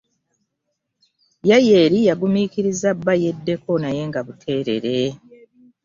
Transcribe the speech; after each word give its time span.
Yayeri 1.49 1.97
yaguminkiriza 2.07 2.89
bba 2.97 3.13
yeddeko 3.21 3.71
naye 3.83 4.01
nga 4.09 4.19
buteerere. 4.25 4.97